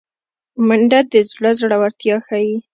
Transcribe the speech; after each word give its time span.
منډه 0.67 0.99
د 1.11 1.13
زړه 1.31 1.51
زړورتیا 1.59 2.15
ښيي 2.27 2.55